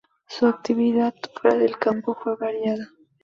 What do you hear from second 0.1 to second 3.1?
Su actividad fuera del campo fue variada.